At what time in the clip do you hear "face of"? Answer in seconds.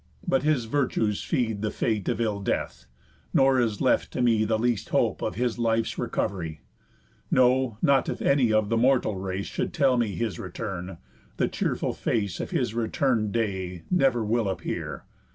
11.93-12.49